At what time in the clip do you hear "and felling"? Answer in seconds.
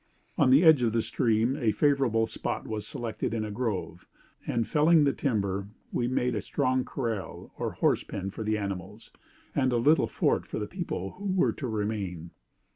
4.47-5.03